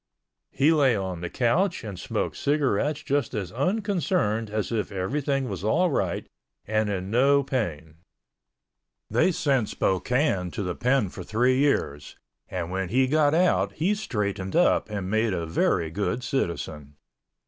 [0.49, 5.63] He lay on the couch and smoked cigarettes just as unconcerned as if everything was
[5.63, 6.25] all right
[6.65, 7.97] and in no pain.
[9.11, 12.15] They sent Spokane to the Pen for three years
[12.49, 16.95] and when he got out he straightened up and made a very good citizen.